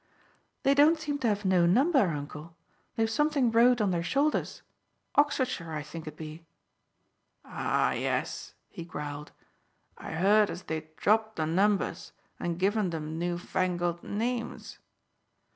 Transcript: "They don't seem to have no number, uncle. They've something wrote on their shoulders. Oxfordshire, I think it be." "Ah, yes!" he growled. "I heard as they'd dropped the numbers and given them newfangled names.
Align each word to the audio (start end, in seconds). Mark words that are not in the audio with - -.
"They 0.63 0.73
don't 0.73 0.97
seem 0.97 1.19
to 1.19 1.27
have 1.27 1.45
no 1.45 1.67
number, 1.67 1.99
uncle. 2.09 2.57
They've 2.95 3.07
something 3.07 3.51
wrote 3.51 3.79
on 3.79 3.91
their 3.91 4.01
shoulders. 4.01 4.63
Oxfordshire, 5.13 5.71
I 5.73 5.83
think 5.83 6.07
it 6.07 6.17
be." 6.17 6.43
"Ah, 7.45 7.91
yes!" 7.91 8.55
he 8.67 8.83
growled. 8.83 9.31
"I 9.99 10.13
heard 10.13 10.49
as 10.49 10.63
they'd 10.63 10.95
dropped 10.95 11.35
the 11.35 11.45
numbers 11.45 12.13
and 12.39 12.57
given 12.57 12.89
them 12.89 13.19
newfangled 13.19 14.01
names. 14.01 14.79